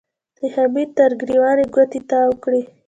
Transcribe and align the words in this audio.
د 0.37 0.39
حميد 0.53 0.89
تر 0.97 1.11
ګرېوان 1.21 1.57
يې 1.61 1.67
ګوتې 1.73 1.99
تاوې 2.09 2.35
کړې. 2.43 2.61